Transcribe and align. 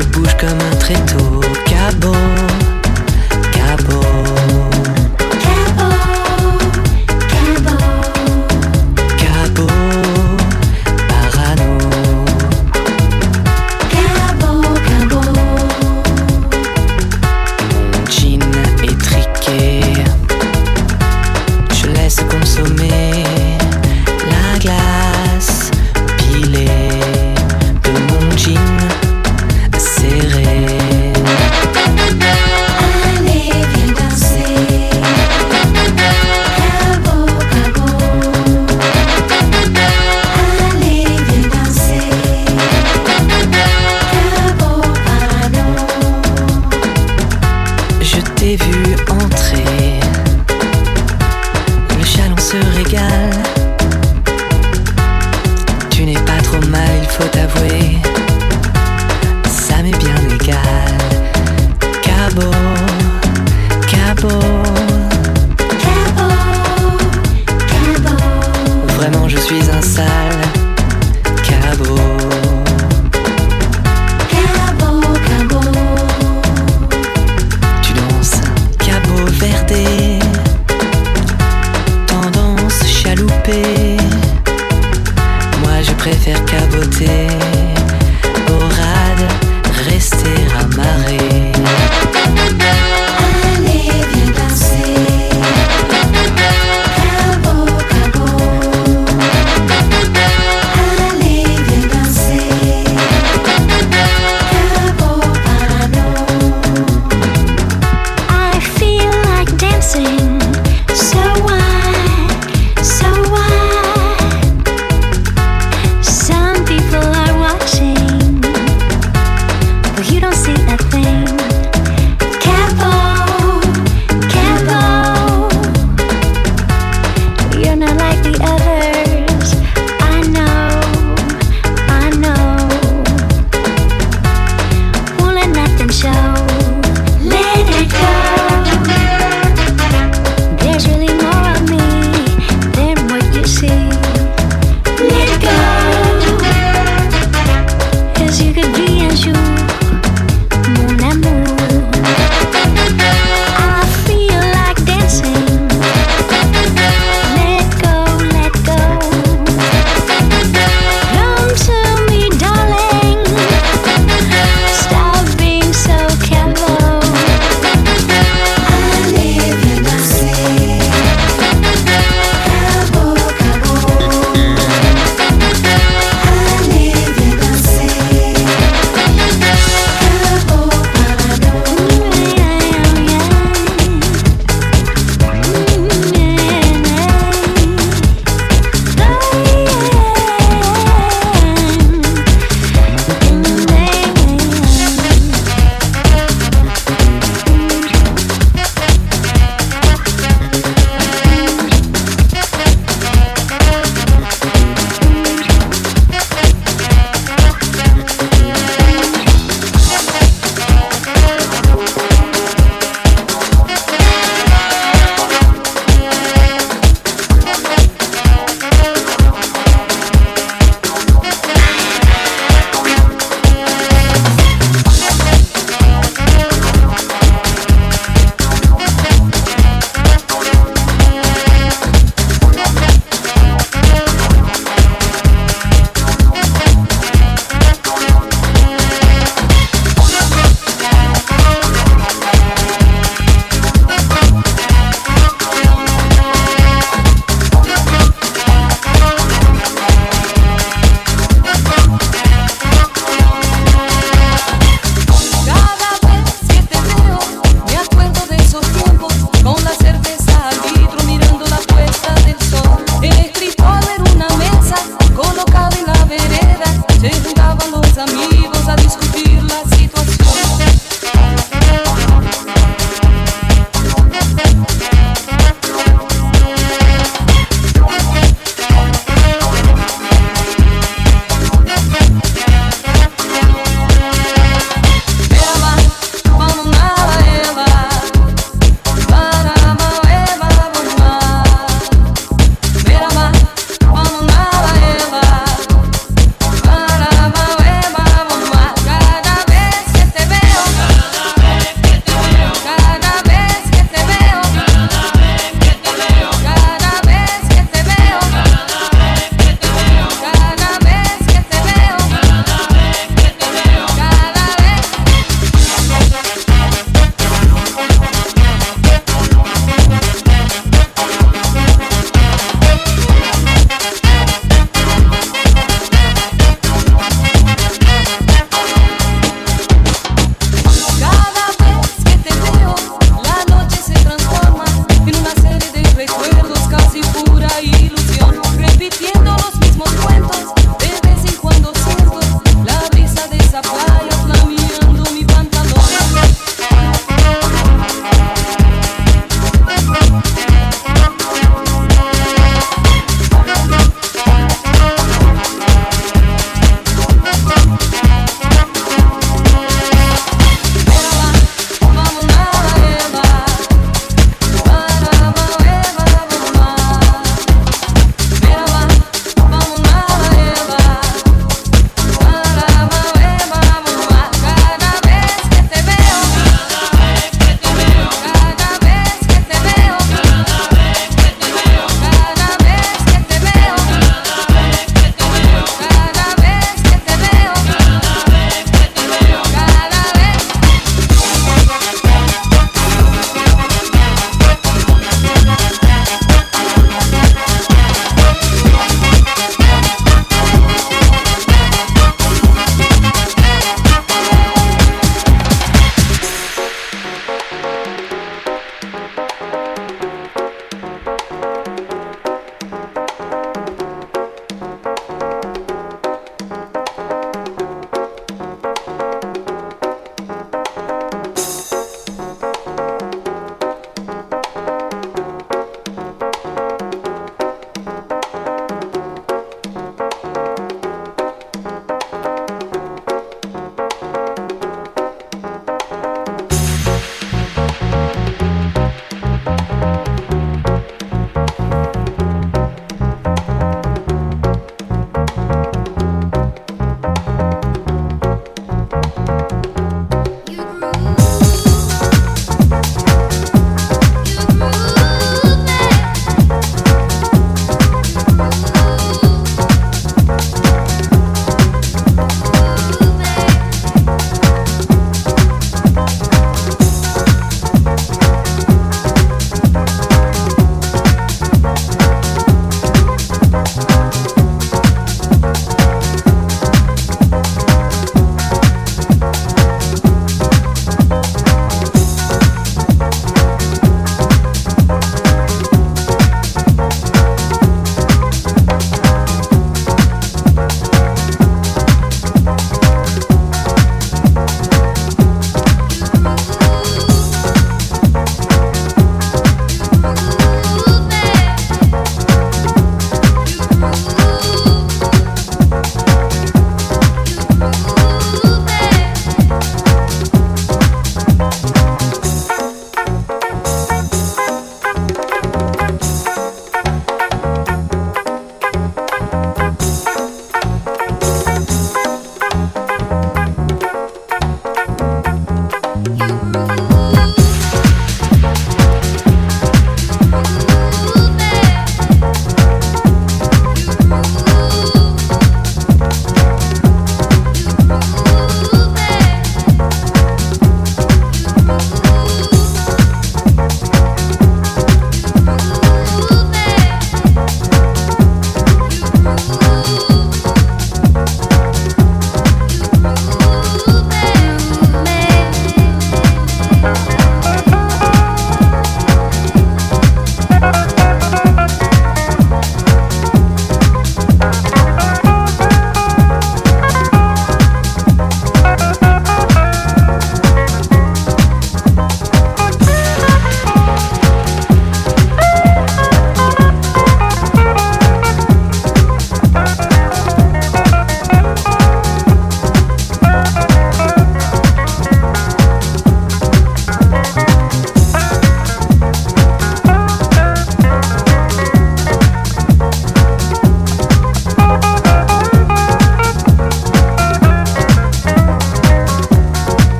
Je 0.00 0.06
bouge 0.06 0.34
comme 0.38 0.48
un 0.48 0.76
tréteau. 0.76 1.40
Cabot. 1.66 2.39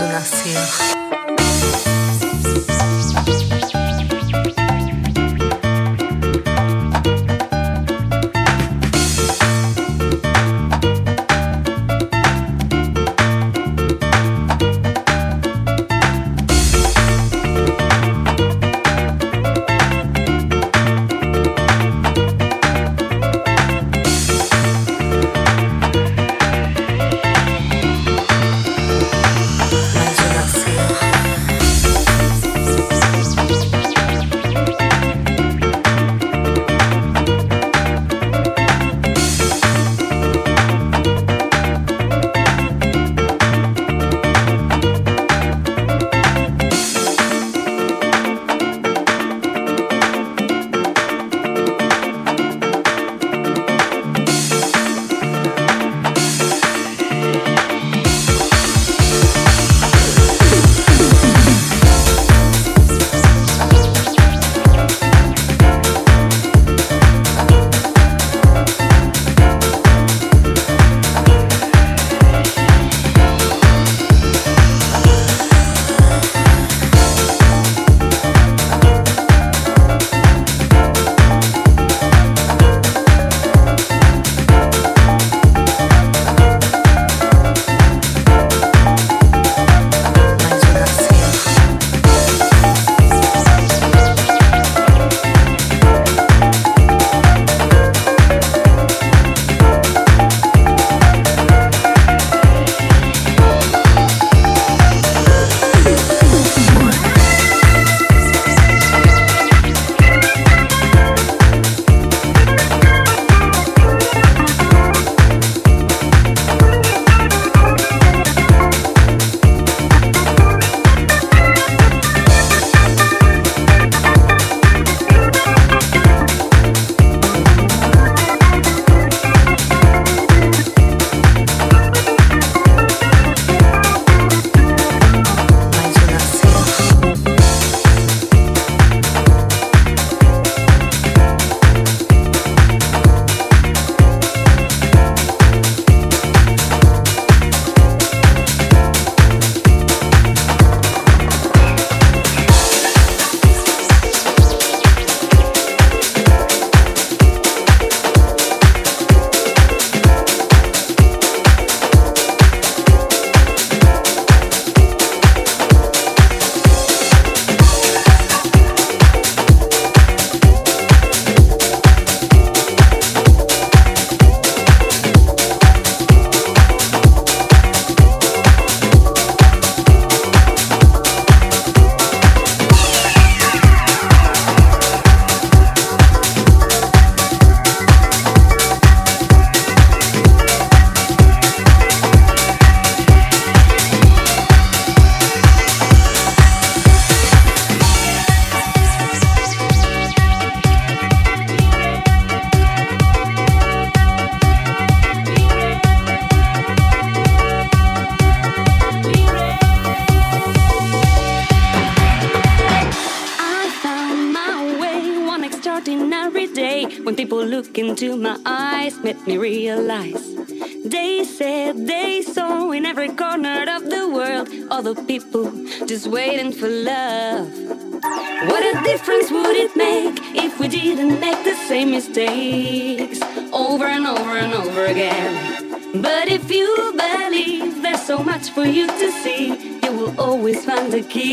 o 0.00 0.06
nascer. 0.06 1.01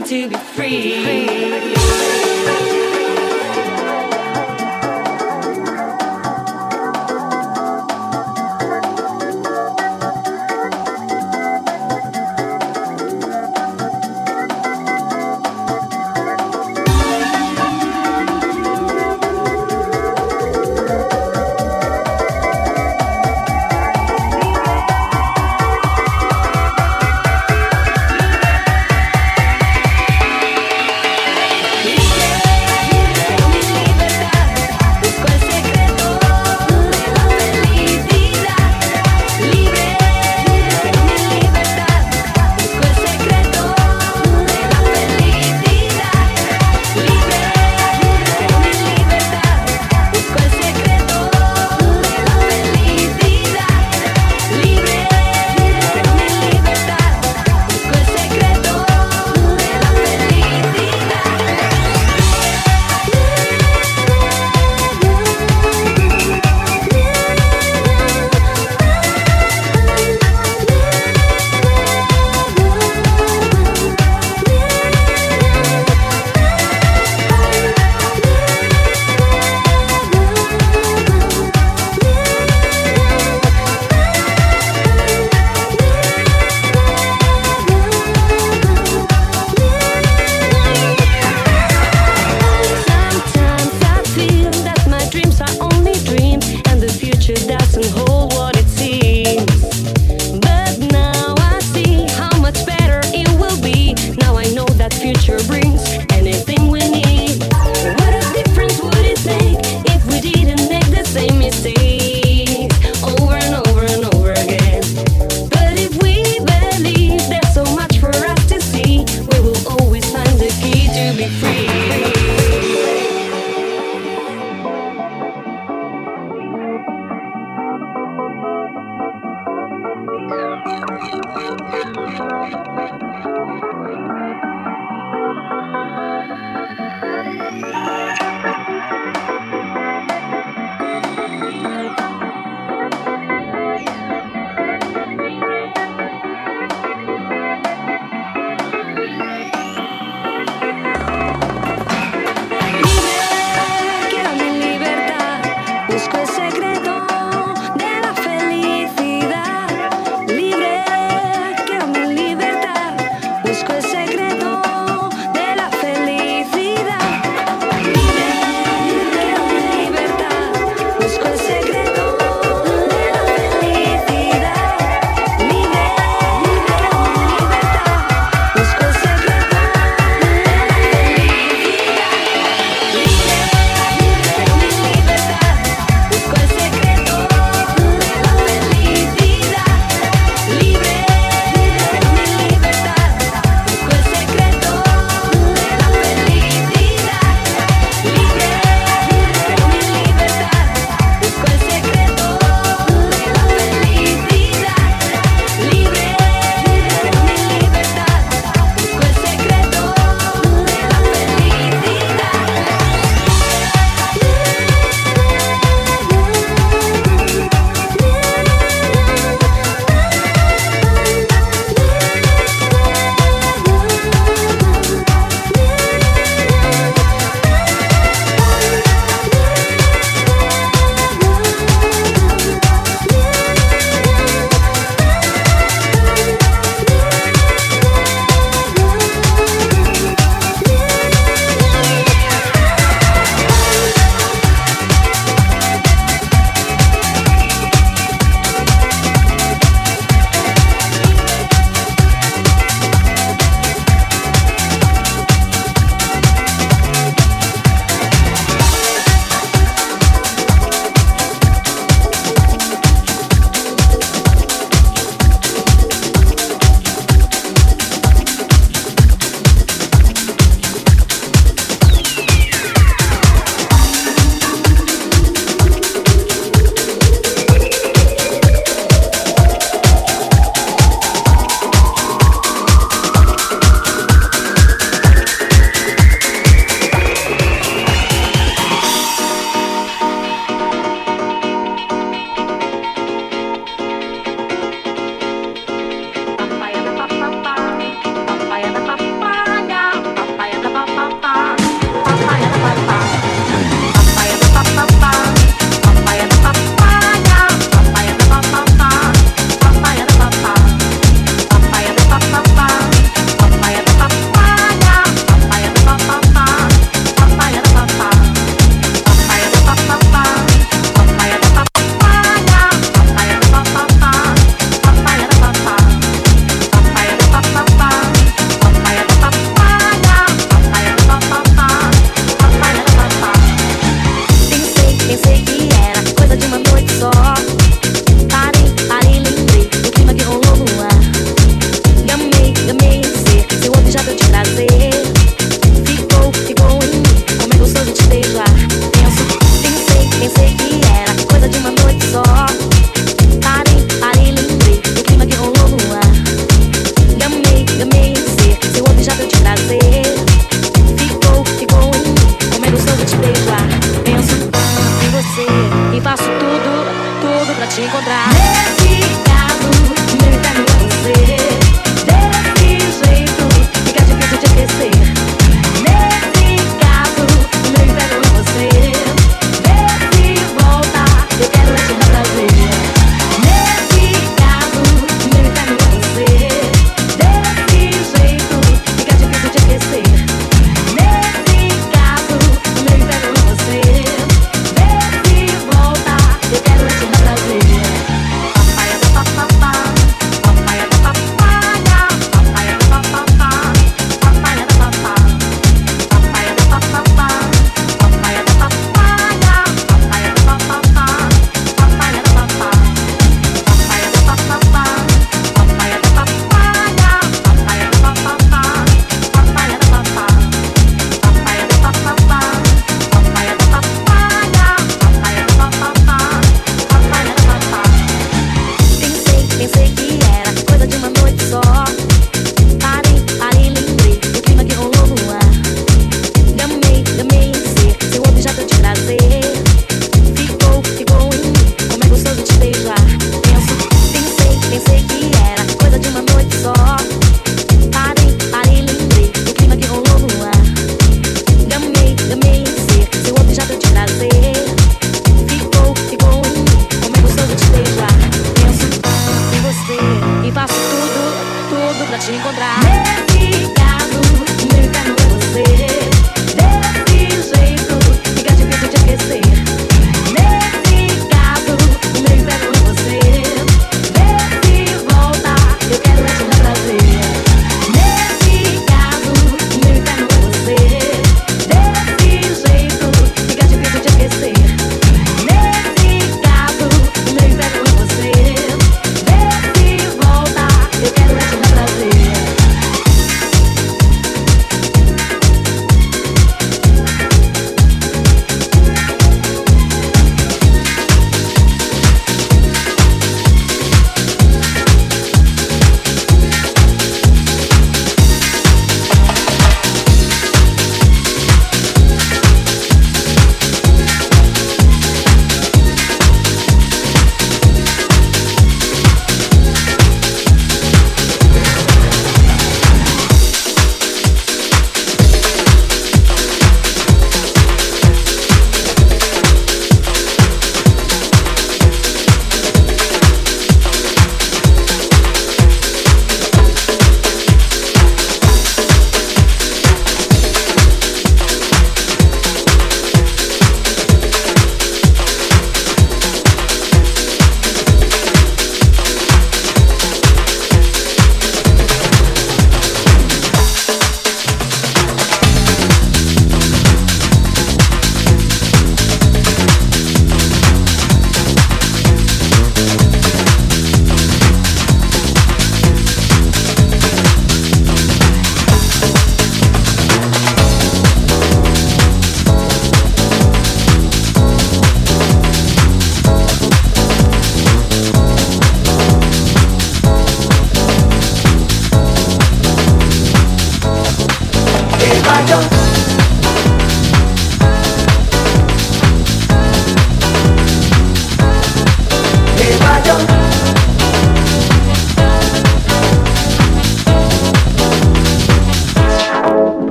To 0.00 0.28
be 0.28 0.34
free. 0.36 1.13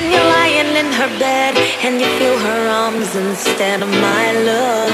When 0.00 0.10
you're 0.10 0.24
lying 0.24 0.76
in 0.80 0.92
her 0.94 1.18
bed 1.18 1.54
and 1.84 2.00
you 2.00 2.08
feel 2.18 2.38
her 2.38 2.68
arms 2.68 3.14
instead 3.14 3.82
of 3.82 3.90
my 3.90 4.32
love. 4.32 4.90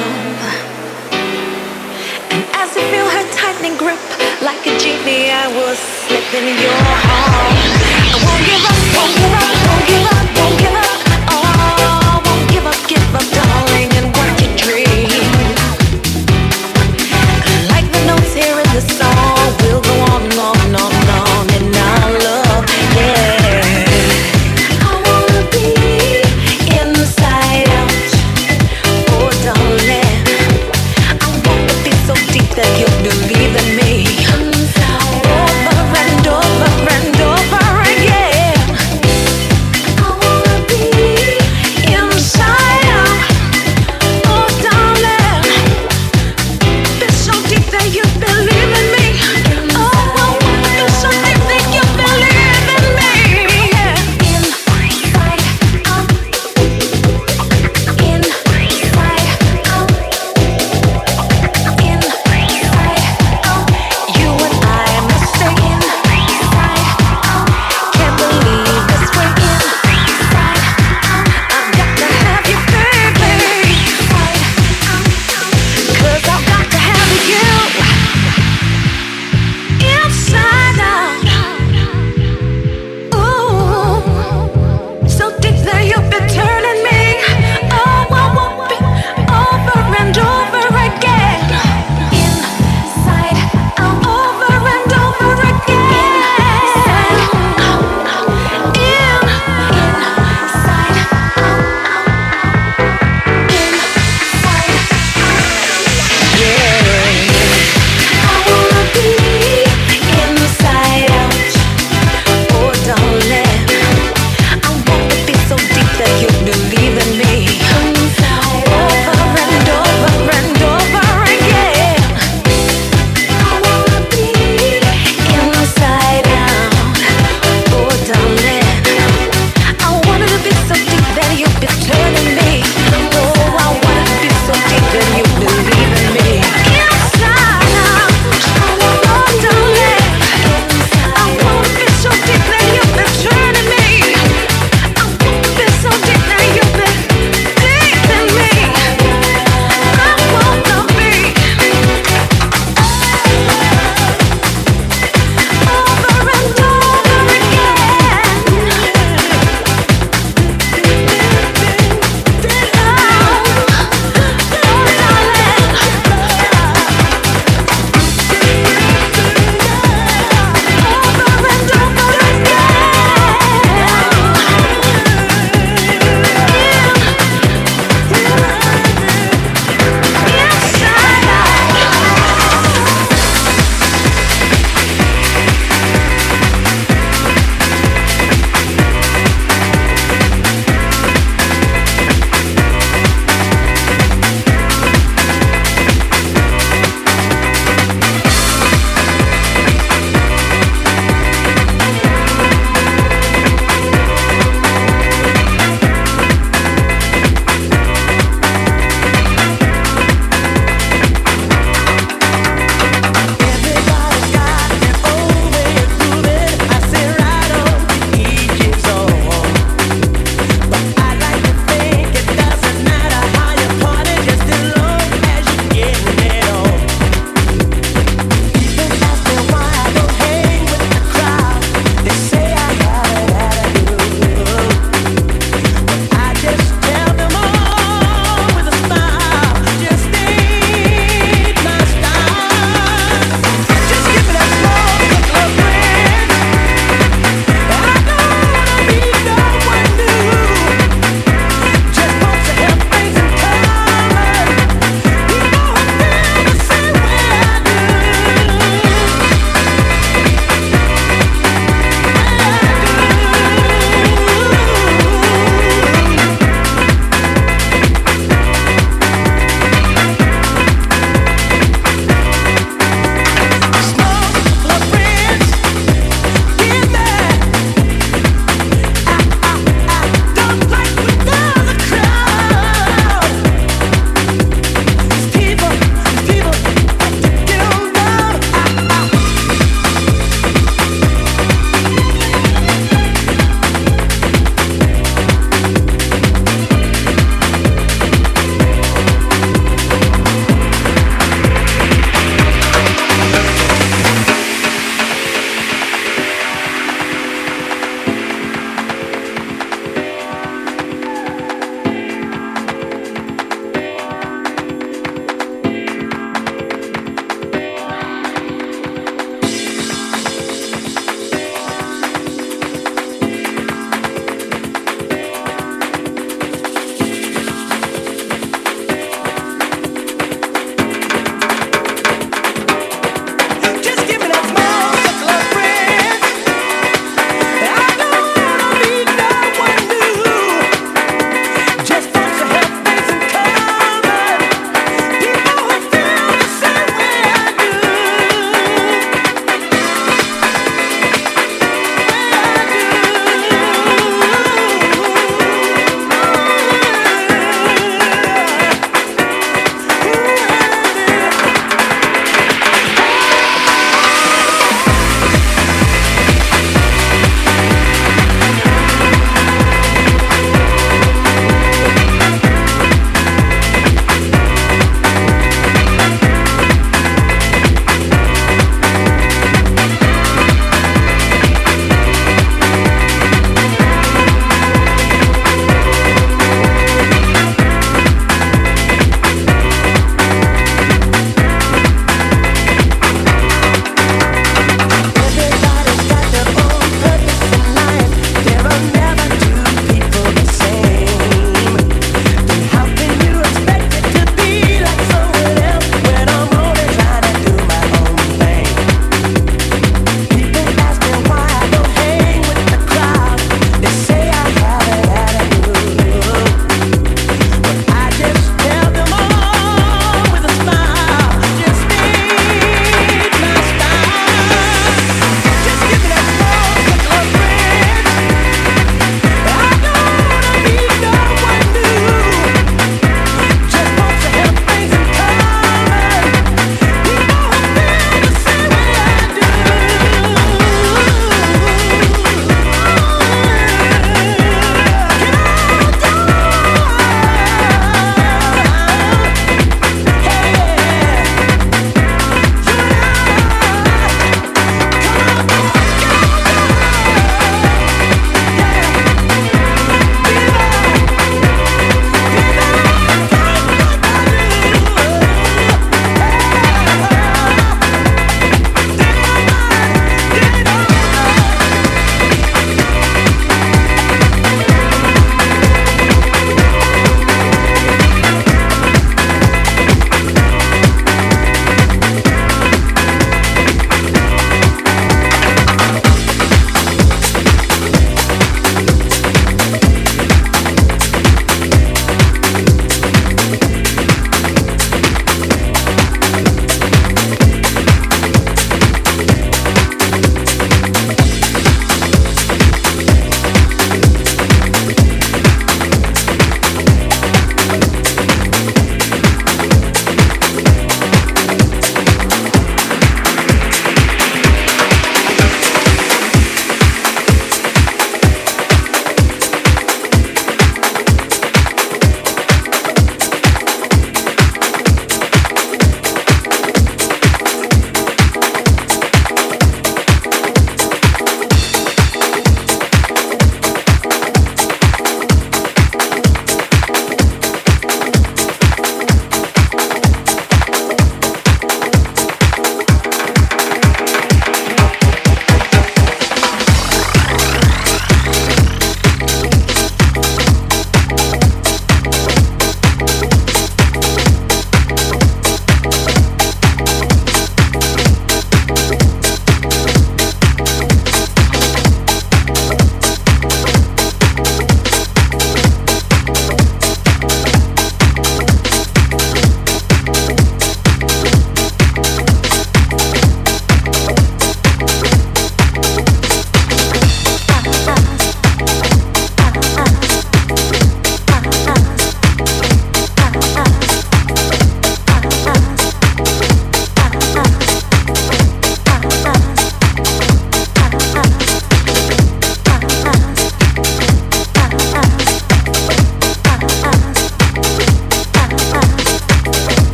And 2.33 2.43
as 2.55 2.75
you 2.75 2.83
feel 2.91 3.09
her 3.09 3.25
tightening 3.31 3.77
grip, 3.77 4.01
like 4.43 4.67
a 4.67 4.77
genie, 4.81 5.31
I 5.31 5.47
will 5.47 5.77
slip 5.77 6.27
in 6.35 6.47
your 6.59 6.75
arms. 6.75 7.71
I 8.11 8.19
won't 8.27 8.43
give 8.51 8.65
up, 8.67 8.79
won't 8.99 9.15
give 9.15 9.33
up, 9.39 9.69
won't 9.71 9.87
give 9.87 10.07
up. 10.11 10.16